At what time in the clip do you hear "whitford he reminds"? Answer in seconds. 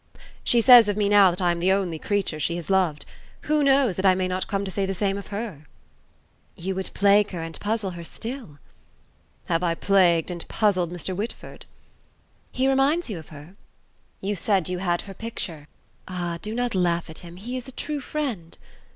11.15-13.11